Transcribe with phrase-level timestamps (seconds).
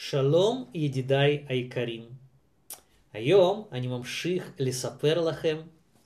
[0.00, 2.08] שלום ידידיי היקרים.
[3.12, 5.56] היום אני ממשיך לספר לכם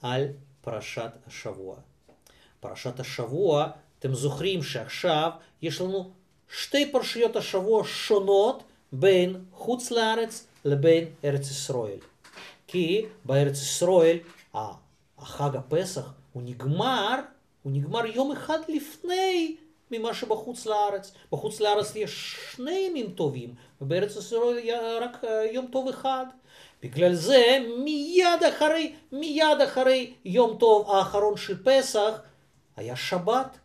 [0.03, 0.26] על
[0.61, 1.76] פרשת השבוע.
[2.60, 5.31] פרשת השבוע, אתם זוכרים שעכשיו
[5.63, 6.10] יש לנו
[6.49, 8.62] שתי פרשיות השבוע שונות
[8.93, 11.98] בין חוץ לארץ לבין ארץ ישראל.
[12.66, 14.18] כי בארץ ישראל
[14.54, 17.14] החג הפסח הוא נגמר,
[17.62, 19.56] הוא נגמר יום אחד לפני
[19.93, 21.12] ממה שבחוץ לארץ.
[21.32, 24.59] בחוץ לארץ יש שני ימים טובים, ובארץ ישראל
[25.00, 26.27] רק יום טוב אחד.
[26.83, 32.20] בגלל זה מיד אחרי, מיד אחרי יום טוב האחרון של פסח
[32.77, 33.59] היה שבת.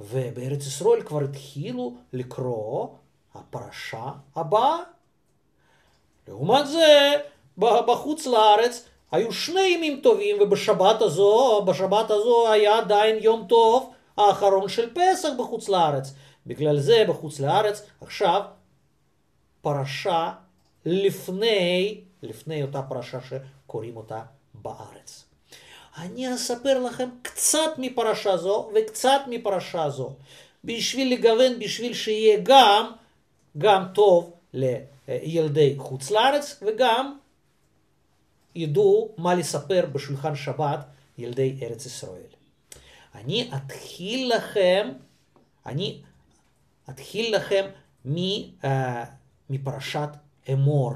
[0.00, 2.88] ובארץ ישראל כבר התחילו לקרוא
[3.34, 4.06] הפרשה
[4.36, 4.78] הבאה.
[6.28, 7.12] לעומת זה,
[7.58, 13.92] בחוץ לארץ היו שני ימים טובים, ובשבת הזו, בשבת הזו היה עדיין יום טוב
[14.28, 16.12] האחרון של פסח בחוץ לארץ.
[16.46, 18.42] בגלל זה בחוץ לארץ עכשיו
[19.60, 20.32] פרשה
[20.86, 24.22] לפני, לפני אותה פרשה שקוראים אותה
[24.54, 25.24] בארץ.
[25.98, 30.12] אני אספר לכם קצת מפרשה זו וקצת מפרשה זו,
[30.64, 32.92] בשביל לגוון, בשביל שיהיה גם,
[33.58, 37.18] גם טוב לילדי חוץ לארץ וגם
[38.54, 40.78] ידעו מה לספר בשולחן שבת
[41.18, 42.29] ילדי ארץ ישראל.
[43.14, 44.92] אני אתחיל לכם,
[45.66, 46.02] אני
[46.90, 47.70] אתחיל לכם
[49.50, 50.08] מפרשת
[50.52, 50.92] אמור.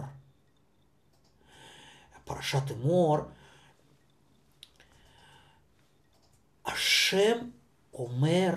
[2.25, 3.19] פרשת אמור,
[6.67, 7.39] השם
[7.95, 8.51] אומר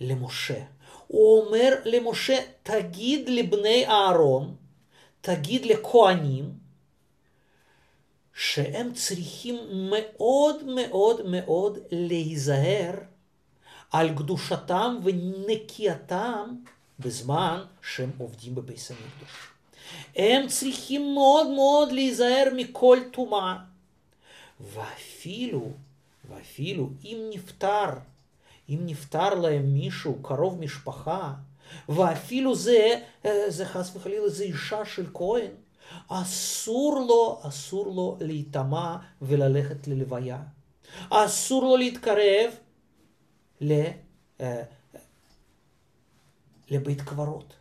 [0.00, 0.64] למשה,
[1.06, 4.56] הוא אומר למשה, תגיד לבני אהרון,
[5.20, 6.58] תגיד לכהנים,
[8.40, 9.56] שהם צריכים
[9.90, 12.94] מאוד מאוד מאוד להיזהר
[13.90, 16.54] על קדושתם ונקייתם
[16.98, 19.48] בזמן שהם עובדים בבית המקדוש.
[20.16, 23.56] הם צריכים מאוד מאוד להיזהר מכל טומאה.
[24.60, 25.70] ואפילו,
[26.30, 27.90] ואפילו אם נפטר,
[28.68, 31.32] אם נפטר להם מישהו, קרוב משפחה,
[31.88, 33.00] ואפילו זה,
[33.48, 35.50] זה חס וחלילה, זה אישה של כהן,
[36.08, 40.42] אסור לו, אסור לו להיטמע וללכת ללוויה.
[41.10, 42.50] אסור לו להתקרב
[43.60, 43.72] ל,
[44.40, 44.62] אה,
[46.70, 47.54] לבית קברות.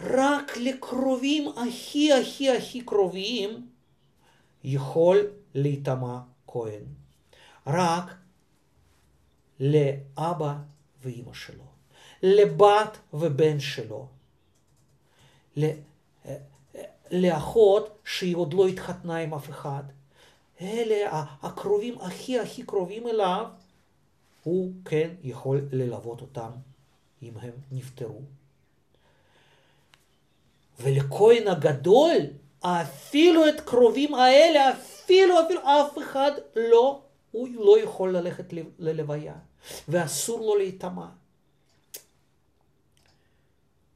[0.00, 3.68] רק לקרובים הכי הכי הכי קרובים
[4.64, 6.84] יכול להיטמע כהן.
[7.66, 8.14] רק
[9.60, 10.54] לאבא
[11.02, 11.73] ואימא שלו.
[12.26, 14.06] לבת ובן שלו,
[17.10, 19.82] לאחות שהיא עוד לא התחתנה עם אף אחד.
[20.60, 23.46] אלה הקרובים הכי הכי קרובים אליו,
[24.42, 26.50] הוא כן יכול ללוות אותם
[27.22, 28.20] אם הם נפטרו.
[30.80, 32.16] ולכהן הגדול,
[32.60, 38.44] אפילו את קרובים האלה, אפילו אפילו אף אחד לא, הוא לא יכול ללכת
[38.78, 39.34] ללוויה,
[39.88, 41.06] ואסור לו להיטמע.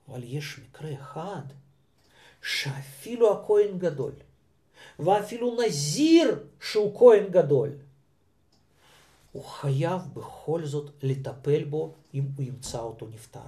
[0.09, 1.43] אבל יש מקרה אחד,
[2.43, 4.13] שאפילו הכהן גדול,
[4.99, 7.71] ואפילו נזיר שהוא כהן גדול,
[9.33, 13.41] הוא חייב בכל זאת לטפל בו אם הוא ימצא אותו נפטר.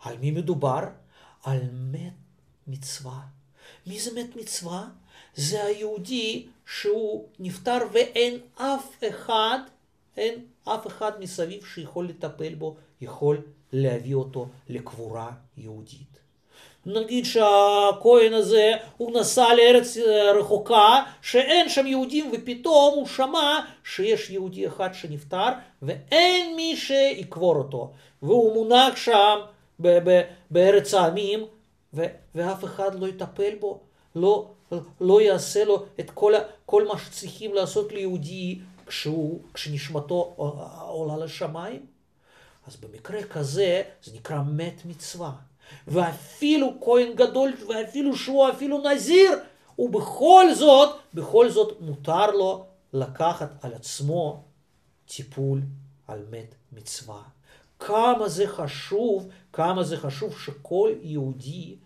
[0.00, 0.80] על מי מדובר?
[1.42, 2.12] על מת
[2.66, 3.20] מצווה.
[3.86, 4.88] מי זה מת מצווה?
[5.34, 9.58] זה היהודי שהוא נפטר ואין אף אחד,
[10.16, 16.12] אין אף אחד מסביב שיכול לטפל בו, יכול להביא אותו לקבורה יהודית.
[16.86, 19.96] נגיד שהכהן הזה הוא נסע לארץ
[20.40, 25.48] רחוקה שאין שם יהודים ופתאום הוא שמע שיש יהודי אחד שנפטר
[25.82, 27.90] ואין מי שיקבור אותו
[28.22, 29.38] והוא מונח שם
[30.50, 31.44] בארץ העמים
[32.34, 33.80] ואף אחד לא יטפל בו,
[34.16, 34.50] לא,
[35.00, 36.32] לא יעשה לו את כל,
[36.66, 40.34] כל מה שצריכים לעשות ליהודי כשהוא, כשנשמתו
[40.88, 41.86] עולה לשמיים.
[42.66, 45.32] אז במקרה כזה זה נקרא מת מצווה.
[45.86, 49.30] ואפילו כהן גדול, ואפילו שהוא אפילו נזיר,
[49.78, 54.44] ובכל זאת, בכל זאת מותר לו לקחת על עצמו
[55.06, 55.60] טיפול
[56.08, 57.22] על מת מצווה.
[57.78, 61.76] כמה זה חשוב, כמה זה חשוב שכל יהודי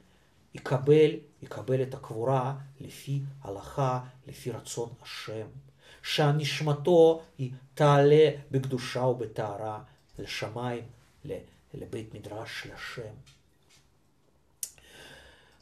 [0.54, 1.10] יקבל,
[1.42, 5.46] יקבל את הקבורה לפי הלכה, לפי רצון השם.
[6.02, 9.80] שהנשמתו היא תעלה בקדושה ובטהרה
[10.18, 10.82] לשמיים,
[11.74, 13.14] לבית מדרש של השם.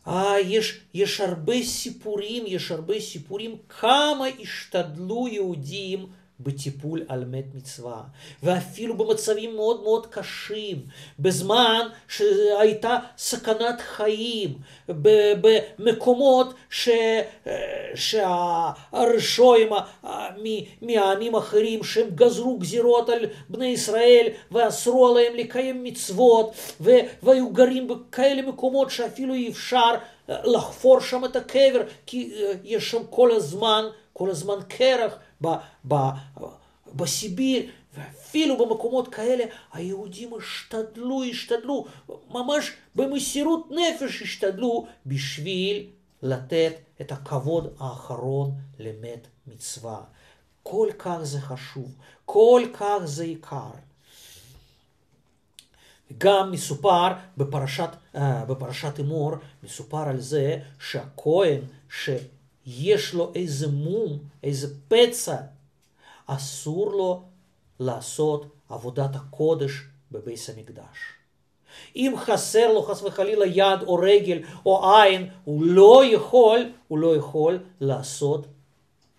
[0.07, 6.07] אה, יש, יש הרבה סיפורים, יש הרבה סיפורים כמה השתדלו יהודים
[6.41, 8.03] בטיפול על מת מצווה,
[8.43, 10.87] ואפילו במצבים מאוד מאוד קשים,
[11.19, 14.59] בזמן שהייתה סכנת חיים,
[15.79, 16.89] במקומות ש...
[17.95, 19.69] שהרשועים
[20.83, 26.55] מהעמים האחרים שהם גזרו גזירות על בני ישראל ואסרו עליהם לקיים מצוות
[27.23, 29.95] והיו גרים בכאלה מקומות שאפילו אי אפשר
[30.29, 32.33] לחפור שם את הקבר כי
[32.65, 35.49] יש שם כל הזמן, כל הזמן קרח ב,
[35.89, 35.95] ב,
[36.95, 41.87] בסיביר, ואפילו במקומות כאלה היהודים השתדלו, השתדלו,
[42.31, 45.87] ממש במסירות נפש השתדלו בשביל
[46.23, 50.01] לתת את הכבוד האחרון למת מצווה.
[50.63, 51.95] כל כך זה חשוב,
[52.25, 53.71] כל כך זה עיקר.
[56.19, 58.19] גם מסופר בפרשת, uh,
[58.49, 59.33] בפרשת אמור,
[59.63, 61.61] מסופר על זה שהכהן
[62.67, 65.37] שיש לו איזה מום, איזה פצע,
[66.27, 67.23] אסור לו
[67.81, 69.73] לעשות עבודת הקודש
[70.13, 70.99] בביס המקדש.
[71.97, 77.17] אם חסר לו חס וחלילה יד או רגל או עין, הוא לא יכול, הוא לא
[77.17, 78.47] יכול לעשות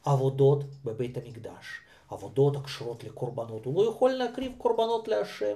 [0.06, 1.66] עבודות בבית המקדש.
[2.12, 3.66] עבודות הקשורות לקורבנות.
[3.66, 5.56] הוא לא יכול להקריב קורבנות להשם,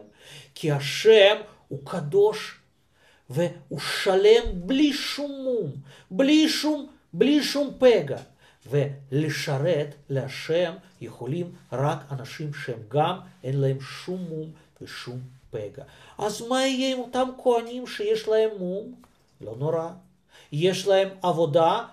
[0.55, 1.35] כי השם
[1.67, 2.59] הוא קדוש
[3.29, 5.71] והוא שלם בלי שום מום,
[6.11, 8.17] בלי שום, בלי שום פגע.
[8.69, 14.51] ולשרת להשם יכולים רק אנשים שהם גם אין להם שום מום
[14.81, 15.19] ושום
[15.51, 15.83] פגע.
[16.17, 18.93] אז מה יהיה עם אותם כהנים שיש להם מום?
[19.41, 19.89] לא נורא.
[20.51, 21.85] יש להם עבודה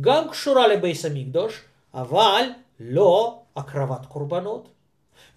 [0.00, 1.60] גם קשורה לבייס המקדוש,
[1.94, 2.44] אבל
[2.80, 4.68] לא הקרבת קורבנות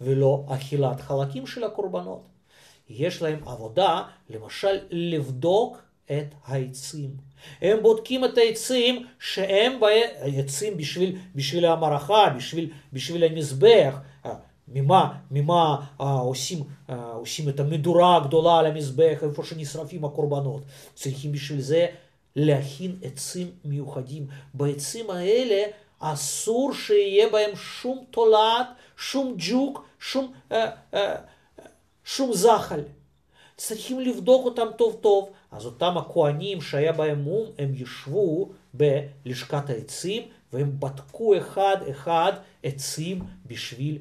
[0.01, 2.21] ולא אכילת חלקים של הקורבנות.
[2.89, 5.77] יש להם עבודה, למשל, לבדוק
[6.11, 7.09] את העצים.
[7.61, 9.79] הם בודקים את העצים שהם
[10.21, 13.95] עצים בשביל, בשביל המערכה, בשביל, בשביל המזבח.
[14.25, 14.33] אה,
[14.67, 20.61] ממה, ממה אה, עושים, אה, עושים את המדורה הגדולה על המזבח, איפה שנשרפים הקורבנות.
[20.95, 21.87] צריכים בשביל זה
[22.35, 24.27] להכין עצים מיוחדים.
[24.53, 25.63] בעצים האלה
[25.99, 28.67] אסור שיהיה בהם שום תולעת,
[28.97, 31.15] שום ג'וק, שום, אה, אה,
[32.05, 32.81] שום זחל.
[33.57, 35.29] צריכים לבדוק אותם טוב טוב.
[35.51, 42.33] אז אותם הכוהנים שהיה בהם מום, הם ישבו בלשכת העצים והם בדקו אחד אחד
[42.63, 43.97] עצים בשביל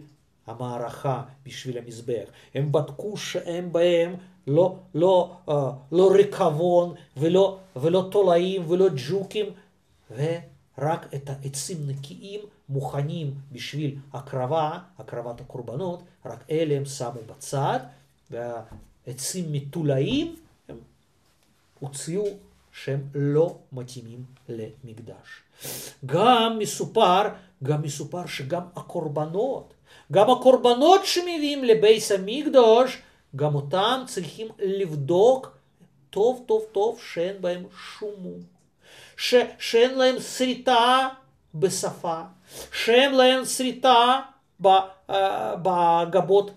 [0.46, 2.28] המערכה, בשביל המזבח.
[2.54, 4.14] הם בדקו שאין בהם
[4.46, 5.52] לא, לא, uh,
[5.92, 9.46] לא ריקבון ולא, ולא תולעים ולא ג'וקים,
[10.10, 17.80] ורק את העצים נקיים מוכנים בשביל הקרבה, הקרבת הקורבנות, רק אלה הם שמו בצד,
[18.30, 20.36] והעצים מתולעים
[21.80, 22.24] הוציאו
[22.72, 25.42] שהם לא מתאימים למקדש.
[26.06, 27.22] גם מסופר,
[27.62, 29.74] גם מסופר שגם הקורבנות,
[30.12, 32.98] גם הקורבנות שמביאים לבייס המקדוש,
[33.36, 35.56] גם אותם צריכים לבדוק
[36.10, 37.64] טוב טוב טוב שאין בהם
[37.98, 38.40] שום מום,
[39.16, 41.08] ש, שאין להם שריטה
[41.54, 42.22] בשפה,
[42.72, 44.20] שאין להם שריטה
[45.62, 46.50] בגבות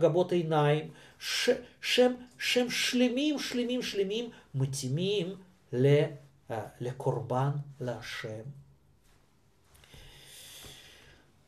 [0.00, 0.88] גבות עיניים,
[1.20, 1.50] ש,
[1.82, 5.34] שהם, שהם שלמים, שלמים, שלמים, מתאימים
[6.80, 7.50] לקורבן
[7.80, 8.42] להשם.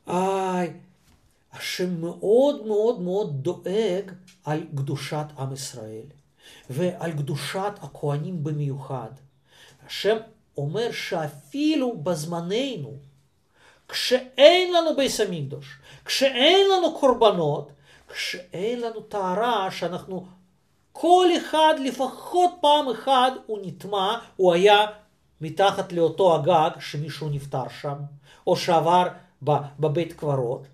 [0.08, 0.72] איי,
[1.52, 4.12] השם מאוד מאוד מאוד דואג
[4.44, 6.04] על קדושת עם ישראל
[6.70, 9.10] ועל קדושת הכהנים במיוחד.
[9.86, 10.16] השם
[10.56, 12.96] אומר שאפילו בזמננו,
[13.88, 17.72] כשאין לנו בית המקדוש, כשאין לנו קורבנות,
[18.08, 20.26] כשאין לנו טהרה שאנחנו,
[20.92, 24.86] כל אחד לפחות פעם אחת הוא נטמע, הוא היה
[25.40, 27.96] מתחת לאותו הגג שמישהו נפטר שם,
[28.46, 29.08] או שעבר
[29.80, 30.66] בבית קברות,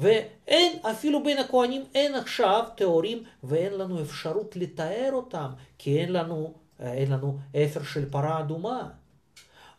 [0.00, 6.54] ואין, אפילו בין הכהנים אין עכשיו טהורים ואין לנו אפשרות לתאר אותם, כי אין לנו,
[6.80, 8.88] אין לנו אפר של פרה אדומה.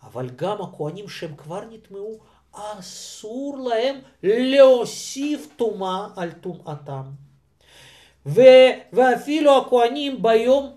[0.03, 2.19] אבל גם הכהנים שהם כבר נטמעו,
[2.51, 7.03] אסור להם להוסיף טומאה על טומאתם.
[8.25, 10.69] ואפילו הכהנים ביום,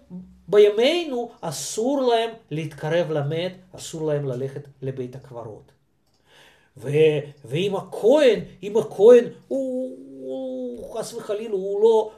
[0.48, 5.72] בימינו אסור להם להתקרב למת, אסור להם ללכת לבית הקברות.
[6.76, 12.10] ו- ואם הכהן, אם הכהן הוא, הוא חס וחלילה, הוא לא,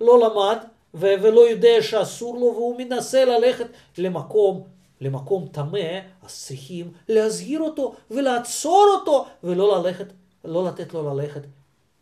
[0.00, 0.58] לא למד
[0.94, 3.66] ו- ולא יודע שאסור לו והוא מנסה ללכת
[3.98, 4.62] למקום
[5.00, 10.06] למקום טמא, אז צריכים להזהיר אותו ולעצור אותו ולא ללכת,
[10.44, 11.40] לא לתת לו ללכת,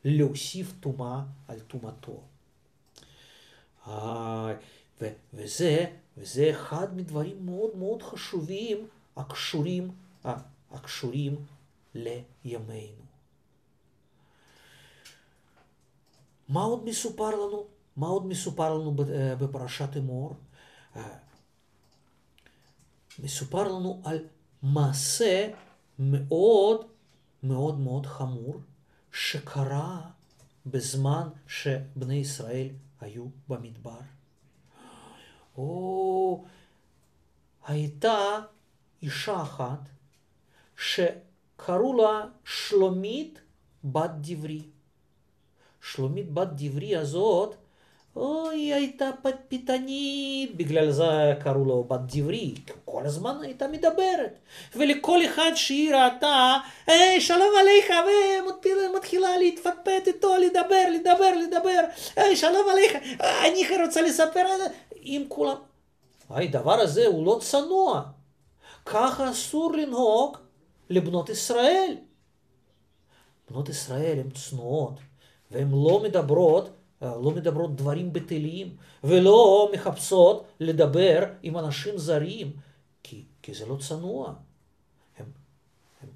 [0.04, 2.20] להוסיף טומאה על טומאתו.
[5.42, 9.90] וזה, וזה אחד מדברים מאוד מאוד חשובים הקשורים,
[10.70, 11.36] הקשורים
[11.94, 13.02] לימינו.
[16.48, 17.64] מה עוד מסופר לנו?
[17.96, 18.94] מה עוד מסופר לנו
[19.38, 20.36] בפרשת אמור?
[23.18, 24.18] מסופר לנו על
[24.62, 25.50] מעשה
[25.98, 26.86] מאוד
[27.42, 28.60] מאוד מאוד חמור
[29.12, 30.10] שקרה
[30.66, 32.68] בזמן שבני ישראל
[33.00, 34.00] היו במדבר.
[35.58, 36.44] או
[37.66, 38.40] הייתה
[39.02, 39.78] אישה אחת
[40.76, 43.40] שקראו לה שלומית
[43.84, 44.62] בת דברי.
[45.80, 47.54] שלומית בת דברי הזאת
[48.52, 52.54] היא הייתה פטפטנית, בגלל זה קראו לו בת דברי,
[52.84, 54.38] כל הזמן הייתה מדברת.
[54.76, 56.56] ולכל אחד שהיא ראתה,
[56.86, 57.92] היי, שלום עליך,
[58.66, 61.80] ומתחילה להתפטפט איתו, לדבר, לדבר, לדבר,
[62.16, 64.44] היי, שלום עליך, אני רוצה לספר,
[65.02, 65.56] עם כולם.
[66.30, 68.02] הדבר הזה הוא לא צנוע.
[68.84, 70.36] ככה אסור לנהוג
[70.90, 71.96] לבנות ישראל.
[73.50, 74.94] בנות ישראל הן צנועות,
[75.50, 76.70] והן לא מדברות
[77.02, 82.52] לא מדברות דברים בטלים, ולא מחפשות לדבר עם אנשים זרים,
[83.02, 84.34] כי, כי זה לא צנוע.
[85.18, 85.26] הן,
[86.02, 86.08] הן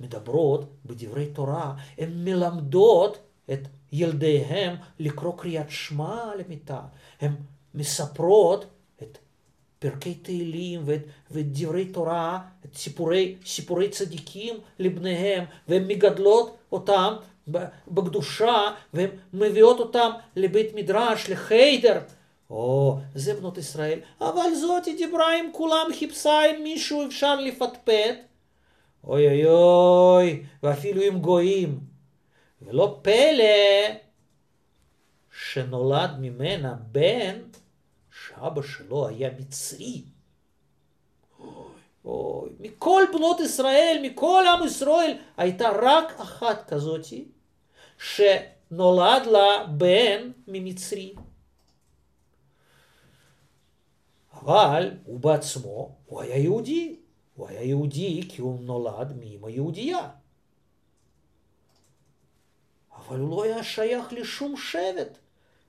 [0.00, 3.18] מדברות בדברי תורה, הן מלמדות
[3.52, 6.82] את ילדיהם לקרוא קריאת שמע למיטה,
[7.20, 7.34] הן
[7.74, 8.64] מספרות
[9.02, 9.18] את
[9.78, 11.00] פרקי תהילים ואת,
[11.30, 17.14] ואת דברי תורה, את סיפורי, סיפורי צדיקים לבניהם, והן מגדלות אותם
[17.88, 22.00] בקדושה, והן מביאות אותם לבית מדרש, לחיידר.
[22.50, 23.98] או, זה בנות ישראל.
[24.20, 28.16] אבל זאתי דיברה עם כולם, חיפשה עם מישהו אפשר לפטפט.
[29.04, 31.80] אוי אוי אוי, ואפילו עם גויים.
[32.62, 33.94] ולא פלא
[35.40, 37.38] שנולד ממנה בן
[38.42, 40.02] שאבא שלו היה מצרי.
[42.04, 47.24] אוי, מכל בנות ישראל, מכל עם ישראל, הייתה רק אחת כזאתי,
[47.98, 51.14] שנולד לה בן ממצרי.
[54.32, 56.96] אבל הוא בעצמו, הוא היה יהודי.
[57.34, 60.08] הוא היה יהודי כי הוא נולד מאמא יהודייה.
[62.96, 65.18] אבל הוא לא היה שייך לשום שבט,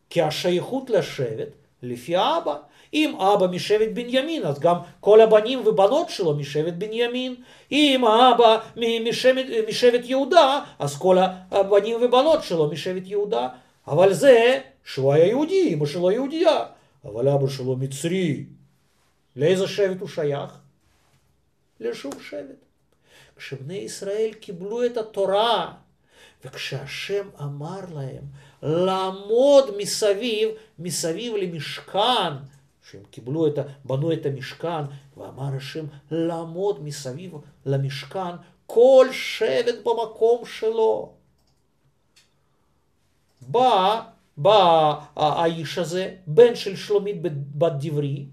[0.09, 2.57] כי השייכות לשבט לפי האבא.
[2.93, 7.35] אם אבא משבט בנימין, אז גם כל הבנים ובנות שלו משבט בנימין.
[7.71, 8.57] אם האבא
[9.05, 11.17] משבט, משבט יהודה, אז כל
[11.51, 13.47] הבנים ובנות שלו משבט יהודה.
[13.87, 16.65] אבל זה שהוא היה יהודי, אמא שלו יהודייה,
[17.05, 18.45] אבל אבא שלו מצרי.
[19.35, 20.57] לאיזה שבט הוא שייך?
[21.79, 22.65] לשום שבט.
[23.35, 25.73] כשבני ישראל קיבלו את התורה,
[26.45, 28.23] וכשהשם אמר להם
[28.63, 32.33] לעמוד מסביב, מסביב למשכן,
[32.89, 33.53] שהם קיבלו את,
[33.85, 34.83] בנו את המשכן,
[35.17, 37.33] ואמר השם לעמוד מסביב
[37.65, 41.11] למשכן, כל שבט במקום שלו.
[43.41, 44.01] בא,
[44.37, 47.21] בא האיש הזה, בן של שלומית
[47.55, 48.25] בת דברי,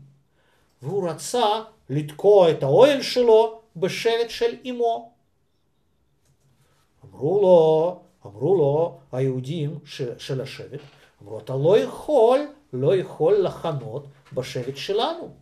[0.83, 5.13] והוא רצה לתקוע את האוהל שלו בשבט של אמו.
[7.05, 9.79] אמרו לו, אמרו לו היהודים
[10.19, 10.81] של השבט,
[11.23, 12.41] אמרו, אתה לא יכול,
[12.73, 15.35] לא יכול לחנות בשבט שלנו.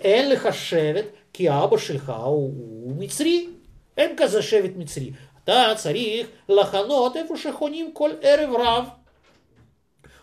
[0.00, 2.54] אין לך שבט כי אבא שלך הוא,
[2.84, 3.48] הוא מצרי.
[3.96, 5.10] אין כזה שבט מצרי.
[5.44, 8.84] אתה צריך לחנות איפה שחונים כל ערב רב.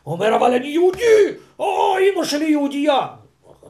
[0.06, 1.38] אומר, אבל אני יהודי!
[1.60, 3.08] או, אמא שלי יהודייה.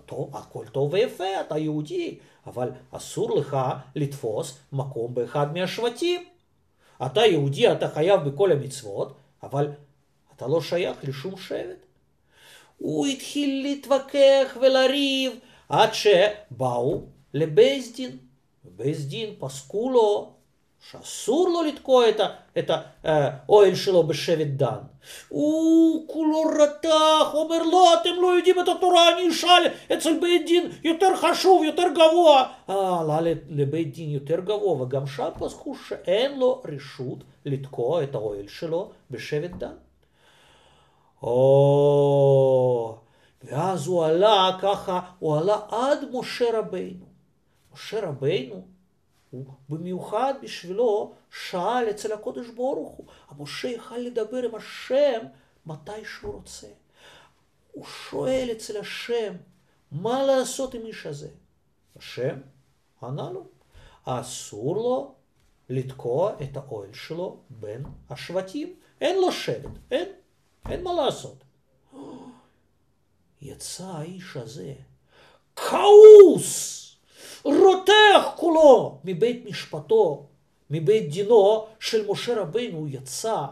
[0.06, 3.58] טוב, הכל טוב ויפה, אתה יהודי, אבל אסור לך
[3.96, 6.31] לתפוס מקום באחד מהשבטים.
[7.06, 9.72] אתה יהודי, אתה חייב בכל המצוות, אבל
[10.36, 11.86] אתה לא שייך לשום שבט.
[12.78, 15.32] הוא התחיל להתווכח ולריב
[15.70, 17.02] עד שבאו
[17.34, 18.18] לבייס דין.
[18.64, 20.34] בייס דין פסקו לו
[20.90, 22.06] שאסור לו לתקוע
[22.58, 22.70] את
[23.04, 24.78] האוהל שלו בשבט דן.
[25.30, 30.72] הוא כולו רתח, אומר לא, אתם לא יודעים את התורה, אני אשאל אצל בית דין
[30.84, 32.54] יותר חשוב, יותר גבוה.
[32.68, 33.20] עלה
[33.50, 39.52] לבית דין יותר גבוה, וגם שם פסקו שאין לו רשות לתקוע את האוהל שלו בשבט
[39.52, 39.76] דן.
[41.24, 42.96] או...
[43.44, 47.06] ואז הוא עלה ככה, הוא עלה עד משה רבינו.
[47.74, 48.62] משה רבינו,
[49.32, 53.06] הוא במיוחד בשבילו שאל אצל הקודש ברוך הוא.
[53.30, 55.26] המשה יכל לדבר עם השם
[55.66, 56.68] מתי שהוא רוצה.
[57.72, 59.34] הוא שואל אצל השם,
[59.92, 61.30] מה לעשות עם איש הזה?
[61.96, 62.36] השם
[63.04, 63.48] ענה לו,
[64.06, 65.16] אסור לו
[65.70, 68.76] לתקוע את האוהל שלו בין השבטים.
[69.02, 70.10] אין לו שבט, אין.
[70.70, 71.44] אין מה לעשות.
[73.42, 74.74] יצא האיש הזה
[75.56, 76.91] כעוס,
[77.44, 80.26] רותח כולו מבית משפטו,
[80.70, 83.46] מבית דינו של משה רבינו הוא יצא,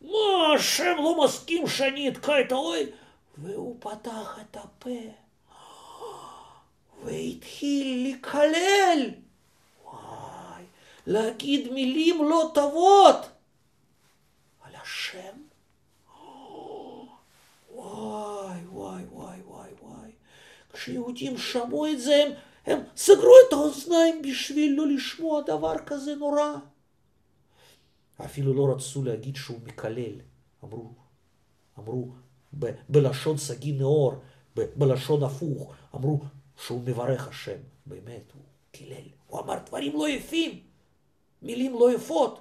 [0.00, 2.86] מה, השם לא מסכים שאני אתקע את האוהל?
[3.38, 4.90] והוא פתח את הפה
[7.04, 9.10] והתחיל לקלל.
[9.84, 10.62] וואי,
[11.06, 13.16] להגיד מילים לא טובות
[14.64, 15.36] על השם.
[17.74, 20.10] וואי, וואי, וואי, וואי, וואי.
[20.72, 22.32] כשיהודים שמעו את זה, הם,
[22.66, 26.54] הם סגרו את האוזניים בשביל לא לשמוע דבר כזה נורא.
[28.24, 30.12] אפילו לא רצו להגיד שהוא מקלל.
[30.64, 30.92] אמרו,
[31.78, 32.08] אמרו
[32.58, 34.14] ב, בלשון סגי נאור,
[34.56, 36.20] ב, בלשון הפוך, אמרו
[36.56, 37.58] שהוא מברך השם.
[37.86, 38.42] באמת, הוא
[38.72, 39.08] קילל.
[39.26, 40.60] הוא אמר דברים לא יפים,
[41.42, 42.40] מילים לא יפות.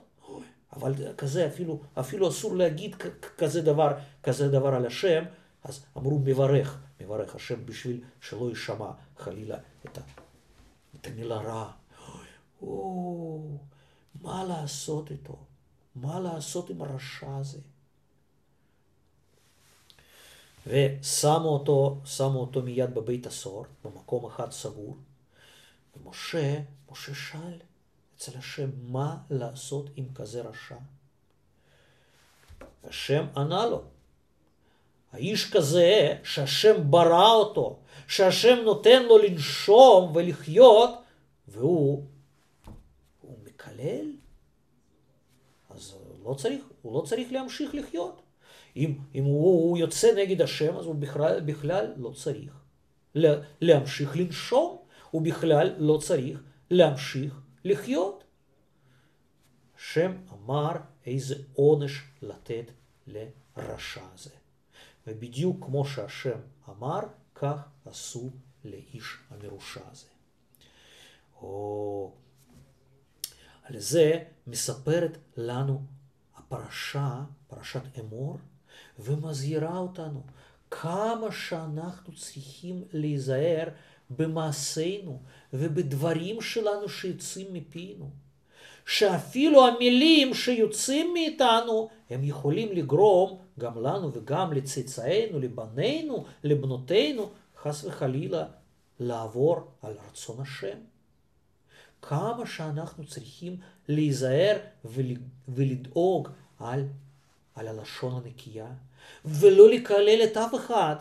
[0.74, 2.96] אבל כזה אפילו, אפילו אסור להגיד
[3.38, 5.24] כזה דבר, כזה דבר על השם,
[5.63, 10.02] אז אמרו מברך, מברך השם בשביל שלא יישמע חלילה את, ה,
[10.96, 11.72] את רע.
[12.62, 13.58] או,
[14.22, 15.38] מה לעשות איתו?
[15.96, 17.60] מה לעשות עם הרשע הזה?
[20.68, 24.98] ושמו אותו, שמו אותו מיד בבית הסוהר, במקום אחד סגור.
[25.98, 26.60] ומשה,
[26.92, 27.60] משה שאל
[28.16, 30.78] אצל השם, מה לעשות עם כזה רשע?
[32.84, 33.84] השם ענה לו,
[35.12, 40.89] האיש כזה שהשם ברא אותו, שהשם נותן לו לנשום ולחיות,
[41.48, 42.06] והוא
[43.22, 44.12] הוא מקלל,
[45.70, 48.22] אז לא צריך, הוא לא צריך להמשיך לחיות.
[48.75, 52.53] אם, אם הוא, הוא יוצא נגד השם, אז הוא בכלל, בכלל לא צריך
[53.62, 54.77] להמשיך לנשום,
[55.12, 56.39] הוא בכלל לא צריך
[56.72, 58.24] להמשיך לחיות.
[59.77, 60.72] השם אמר
[61.06, 62.72] איזה עונש לתת
[63.08, 64.41] לרשע הזה.
[65.12, 66.39] ובדיוק כמו שהשם
[66.70, 67.00] אמר,
[67.36, 68.30] כך עשו
[68.65, 70.08] לאיש המרושע הזה.
[71.41, 72.12] או...
[73.63, 75.82] על זה מספרת לנו
[76.36, 78.38] הפרשה, פרשת אמור,
[79.00, 80.24] ומזהירה אותנו
[80.72, 83.68] כמה שאנחנו צריכים להיזהר
[84.10, 85.22] במעשינו
[85.53, 88.12] ובדברים שלנו שיוצאים מפינו.
[88.85, 97.29] שאפילו המילים שיוצאים מאיתנו, הם יכולים לגרום גם לנו וגם לצאצאינו, לבנינו, לבנותינו,
[97.61, 98.46] חס וחלילה,
[99.00, 100.77] לעבור על רצון השם.
[102.01, 104.57] כמה שאנחנו צריכים להיזהר
[105.48, 106.27] ולדאוג
[106.59, 106.83] על,
[107.55, 108.67] על הלשון הנקייה,
[109.25, 110.96] ולא לקלל את אף אחד,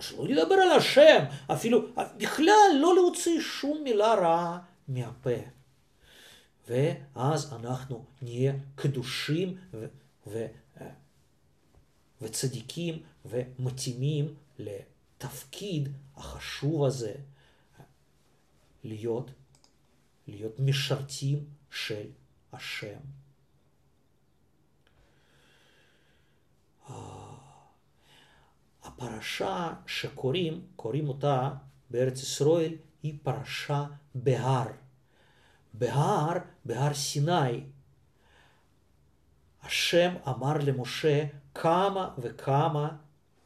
[0.00, 1.82] שלא לדבר על השם, אפילו
[2.16, 5.53] בכלל לא להוציא שום מילה רעה מהפה.
[6.68, 9.86] ואז אנחנו נהיה קדושים ו-
[10.26, 10.46] ו-
[12.22, 17.14] וצדיקים ומתאימים לתפקיד החשוב הזה,
[18.84, 19.30] להיות,
[20.28, 22.06] להיות משרתים של
[22.52, 22.98] השם.
[28.82, 31.50] הפרשה שקוראים, קוראים אותה
[31.90, 34.83] בארץ ישראל, היא פרשה בהר.
[35.78, 36.32] בהר,
[36.64, 37.60] בהר סיני,
[39.62, 42.96] השם אמר למשה כמה וכמה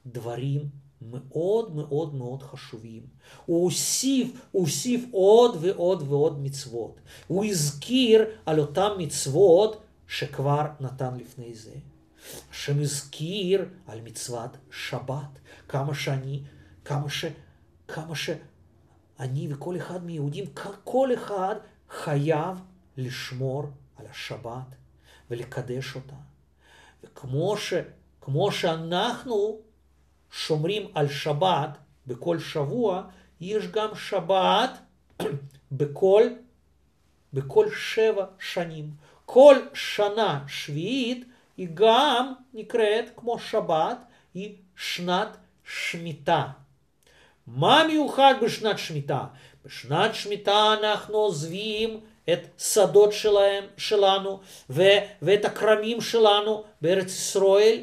[0.07, 0.69] דברים
[1.03, 3.03] מאוד מאוד מאוד חשובים.
[3.47, 7.01] הוא הוסיף, הוא הוסיף עוד ועוד ועוד מצוות.
[7.27, 11.75] הוא הזכיר על אותן מצוות שכבר נתן לפני זה.
[12.51, 15.39] השם הזכיר על מצוות שבת,
[15.69, 16.43] כמה שאני,
[16.85, 17.25] כמה ש...
[17.89, 20.45] כמה שאני וכל אחד מיהודים,
[20.85, 21.55] כל אחד
[21.91, 22.61] חייב
[22.97, 23.65] לשמור
[23.97, 24.75] על השבת
[25.31, 26.15] ולקדש אותה.
[27.05, 27.75] וכמו ש,
[28.21, 29.61] כמו שאנחנו
[30.31, 33.03] שומרים על שבת בכל שבוע,
[33.41, 34.71] יש גם שבת
[35.73, 36.23] בכל,
[37.33, 38.91] בכל שבע שנים.
[39.25, 41.25] כל שנה שביעית
[41.57, 43.99] היא גם נקראת כמו שבת,
[44.35, 46.49] היא שנת שמיטה.
[47.47, 49.27] מה מיוחד בשנת שמיטה?
[49.65, 52.01] בשנת שמיטה אנחנו עוזבים
[52.33, 54.41] את שדות שלהם, שלנו
[54.71, 54.83] ו,
[55.23, 57.83] ואת הכרמים שלנו בארץ ישראל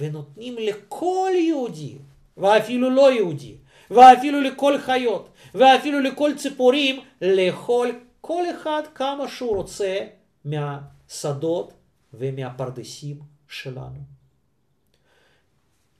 [0.00, 1.96] ונותנים לכל יהודי
[2.36, 3.54] ואפילו לא יהודי
[3.90, 9.98] ואפילו לכל חיות ואפילו לכל ציפורים לאכול כל אחד כמה שהוא רוצה
[10.44, 11.72] מהשדות
[12.14, 14.17] ומהפרדסים שלנו.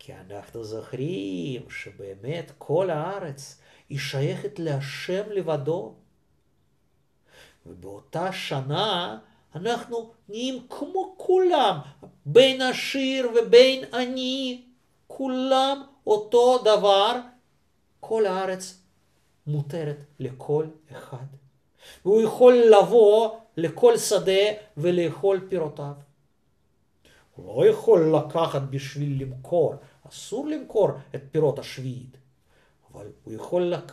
[0.08, 5.94] כי אנחנו זוכרים שבאמת כל הארץ היא שייכת להשם לבדו.
[7.66, 9.18] ובאותה שנה
[9.54, 11.78] אנחנו נהיים כמו כולם,
[12.26, 14.62] בין עשיר ובין עני,
[15.06, 17.12] כולם אותו דבר,
[18.00, 18.82] כל הארץ
[19.46, 21.26] מותרת לכל אחד.
[22.04, 25.92] והוא יכול לבוא לכל שדה ולאכול פירותיו.
[27.38, 29.74] הוא לא יכול לקחת בשביל למכור,
[30.08, 32.16] אסור למכור את פירות השביעית,
[32.92, 33.92] אבל הוא יכול לק...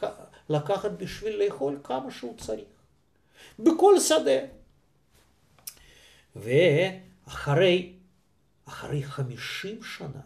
[0.50, 2.66] לקחת בשביל לאכול כמה שהוא צריך,
[3.60, 4.40] בכל שדה.
[6.36, 7.94] ואחרי
[8.66, 10.22] אחרי חמישים שנה,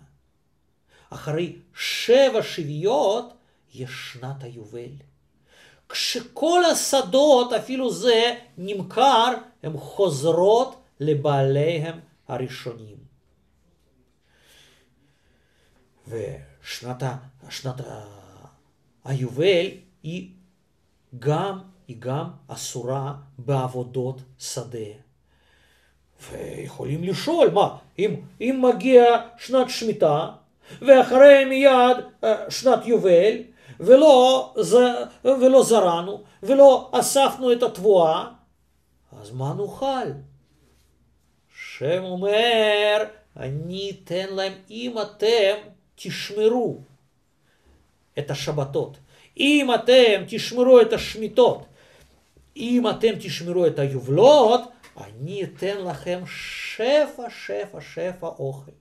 [1.10, 3.34] אחרי שבע שביעיות,
[3.74, 4.92] יש שנת היובל.
[5.90, 13.09] כשכל השדות, אפילו זה, נמכר, הן חוזרות לבעליהם הראשונים.
[16.10, 17.04] ושנת
[17.50, 17.82] שנת
[19.06, 19.68] היובל
[20.04, 20.30] היא
[21.20, 24.90] גם, היא גם אסורה בעבודות שדה.
[26.32, 29.04] ויכולים לשאול, מה, אם, אם מגיע
[29.38, 30.32] שנת שמיטה,
[30.82, 31.98] ואחרי מיד
[32.50, 33.38] שנת יובל,
[33.80, 34.54] ולא,
[35.24, 38.28] ולא זרענו, ולא אספנו את התבואה,
[39.22, 40.12] אז מה נאכל?
[41.78, 43.04] שם אומר,
[43.38, 45.56] אני אתן להם אם אתם
[46.02, 46.78] תשמרו
[48.20, 48.98] את השבתות,
[49.38, 51.66] אם אתם תשמרו את השמיטות,
[52.58, 54.62] אם אתם תשמרו את היובלות,
[54.98, 58.72] אני אתן לכם שפע, שפע, שפע אוכל.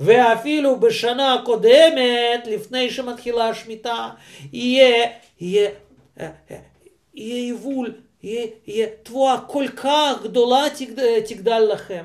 [0.00, 4.10] ואפילו בשנה הקודמת, לפני שמתחילה השמיטה,
[4.52, 5.10] יהיה,
[5.40, 5.70] יהיה,
[7.14, 10.62] יהיה יבול, יהיה, יהיה תבואה כל כך גדולה
[11.28, 12.04] תגדל לכם,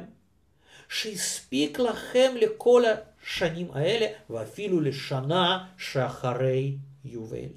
[0.90, 2.84] שהספיק לכם לכל
[3.30, 7.50] השנים האלה, ואפילו לשנה שאחרי יובל.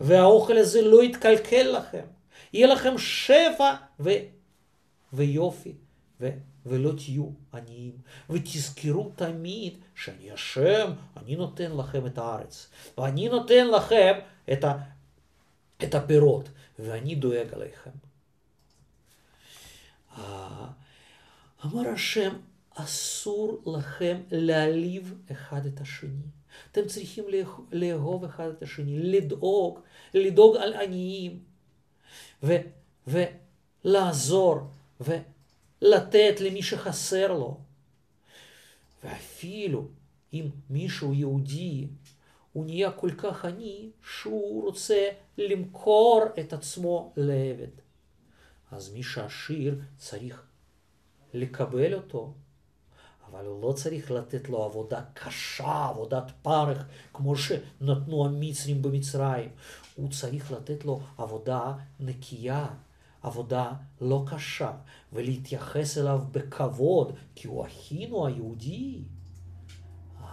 [0.00, 2.04] והאוכל הזה לא יתקלקל לכם.
[2.52, 4.10] יהיה לכם שפע ו,
[5.12, 5.74] ויופי,
[6.20, 6.30] ו,
[6.66, 7.92] ולא תהיו עניים.
[8.30, 14.12] ותזכרו תמיד שאני השם, אני נותן לכם את הארץ, ואני נותן לכם
[14.52, 14.72] את, ה,
[15.84, 17.90] את הפירות, ואני דואג עליכם.
[20.18, 20.66] אה,
[21.64, 22.36] אמר השם,
[22.74, 26.26] אסור לכם להעליב אחד את השני.
[26.70, 27.24] אתם צריכים
[27.72, 29.80] לאהוב אחד את השני, לדאוג,
[30.14, 31.42] לדאוג על עניים,
[32.42, 32.56] ו,
[33.06, 34.58] ולעזור
[35.00, 37.60] ולתת למי שחסר לו.
[39.04, 39.88] ואפילו
[40.32, 41.86] אם מישהו יהודי
[42.52, 45.08] הוא נהיה כל כך עני שהוא רוצה
[45.38, 47.70] למכור את עצמו לעבד.
[48.70, 50.42] אז מי שעשיר צריך
[51.34, 52.34] לקבל אותו,
[53.32, 59.48] אבל הוא לא צריך לתת לו עבודה קשה, עבודת פרך, כמו שנתנו המצרים במצרים.
[59.96, 62.66] הוא צריך לתת לו עבודה נקייה,
[63.22, 64.72] עבודה לא קשה,
[65.12, 69.02] ולהתייחס אליו בכבוד, כי הוא אחינו היהודי.
[70.20, 70.26] אה,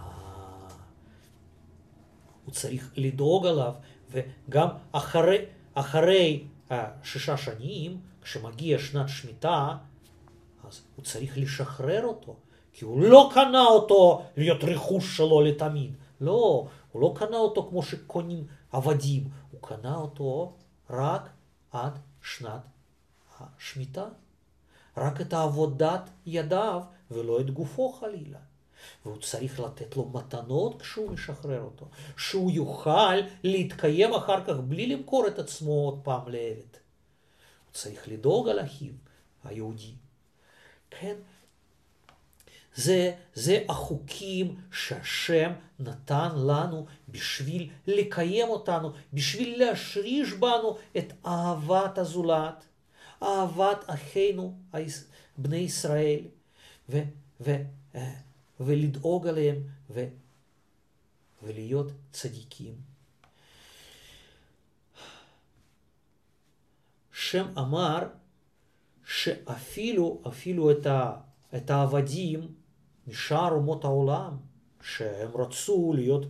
[2.44, 3.74] הוא צריך לדאוג עליו,
[4.10, 6.44] וגם אחרי, אחרי
[7.02, 9.76] שישה שנים, כשמגיע שנת שמיטה,
[10.68, 12.36] אז הוא צריך לשחרר אותו,
[12.72, 15.96] כי הוא לא קנה אותו להיות רכוש שלו לתמיד.
[16.20, 20.52] לא, הוא לא קנה אותו כמו שקונים עבדים, הוא קנה אותו
[20.90, 21.28] רק
[21.72, 22.62] עד שנת
[23.40, 24.06] השמיטה.
[24.96, 28.38] רק את עבודת ידיו ולא את גופו חלילה.
[29.04, 35.26] והוא צריך לתת לו מתנות כשהוא משחרר אותו, שהוא יוכל להתקיים אחר כך בלי למכור
[35.26, 36.72] את עצמו עוד פעם לעבד.
[37.66, 38.92] הוא צריך לדאוג על אחיו
[39.44, 39.92] היהודי.
[40.90, 41.16] כן,
[42.80, 52.64] זה, זה החוקים שהשם נתן לנו בשביל לקיים אותנו, בשביל להשריש בנו את אהבת הזולת,
[53.22, 54.58] אהבת אחינו
[55.38, 56.20] בני ישראל,
[56.88, 57.00] ו,
[57.40, 57.56] ו,
[57.94, 58.14] אה,
[58.60, 59.56] ולדאוג עליהם
[59.90, 60.04] ו,
[61.42, 62.74] ולהיות צדיקים.
[67.12, 68.08] שם אמר
[69.04, 71.16] שאפילו אפילו את, ה,
[71.56, 72.59] את העבדים
[73.10, 74.36] משאר אומות העולם,
[74.82, 76.26] שהם רצו להיות,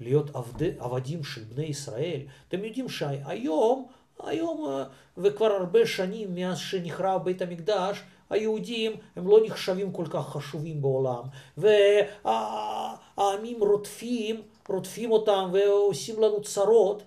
[0.00, 2.20] להיות עבד, עבדים של בני ישראל.
[2.48, 3.86] אתם יודעים שהיום,
[4.22, 4.82] היום
[5.18, 11.22] וכבר הרבה שנים מאז שנחרב בית המקדש, היהודים הם לא נחשבים כל כך חשובים בעולם,
[11.56, 17.02] והעמים רודפים, רודפים אותם ועושים לנו צרות,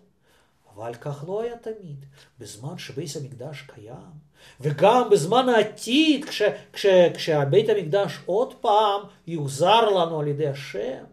[0.75, 2.05] אבל כך לא היה תמיד.
[2.39, 4.25] בזמן שבית המקדש קיים,
[4.61, 6.41] וגם בזמן העתיד, כש,
[6.73, 11.03] כש, כשבית המקדש עוד פעם יוחזר לנו על ידי השם,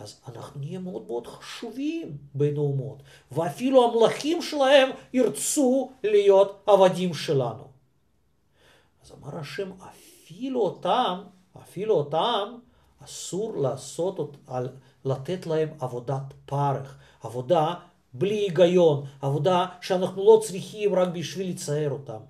[0.00, 7.64] אז אנחנו נהיה מאוד מאוד חשובים בין האומות, ואפילו המלכים שלהם ירצו להיות עבדים שלנו.
[9.04, 11.22] אז אמר השם, אפילו אותם,
[11.62, 12.58] אפילו אותם,
[13.04, 14.36] אסור לעשות,
[15.04, 17.74] לתת להם עבודת פרך, עבודה
[18.18, 22.20] בלי היגיון, עבודה שאנחנו לא צריכים רק בשביל לצייר אותם.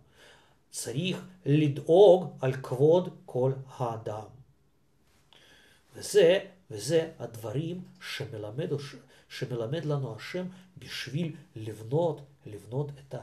[0.70, 4.27] צריך לדאוג על כבוד כל האדם.
[5.94, 6.38] וזה,
[6.70, 8.70] וזה הדברים שמלמד,
[9.29, 10.46] שמלמד לנו השם
[10.79, 13.14] בשביל לבנות, לבנות את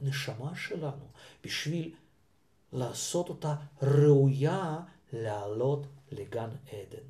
[0.00, 1.06] הנשמה שלנו,
[1.44, 1.94] בשביל
[2.72, 4.80] לעשות אותה ראויה
[5.12, 7.06] לעלות לגן עדן.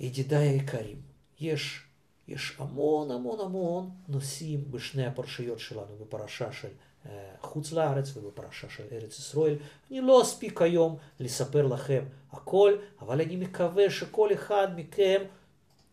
[0.00, 1.00] ידידיי היקרים,
[1.40, 1.82] יש,
[2.28, 7.08] יש המון המון המון נושאים בשני הפרשיות שלנו, בפרשה של uh,
[7.40, 9.56] חוץ לארץ ובפרשה של ארץ ישראל.
[9.90, 15.22] אני לא אספיק היום לספר לכם הכל, אבל אני מקווה שכל אחד מכם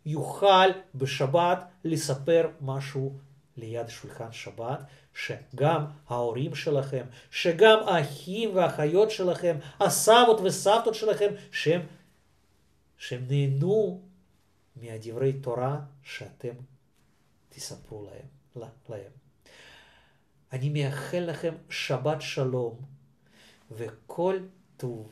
[0.05, 3.13] יוכל בשבת לספר משהו
[3.57, 4.79] ליד שולחן שבת,
[5.13, 11.81] שגם ההורים שלכם, שגם האחים והאחיות שלכם, הסבות וסבתות שלכם, שהם,
[12.97, 14.01] שהם נהנו
[14.81, 16.53] מהדברי תורה שאתם
[17.49, 18.25] תספרו להם.
[18.89, 19.11] להם.
[20.53, 22.81] אני מאחל לכם שבת שלום
[23.71, 24.39] וכל
[24.77, 25.11] טוב.